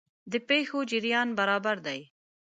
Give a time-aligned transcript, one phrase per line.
[0.31, 1.99] د پېښو جریان برابر دی.